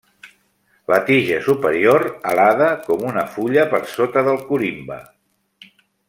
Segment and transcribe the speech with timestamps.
[0.91, 4.99] La tija superior alada com una fulla per sota del corimbe.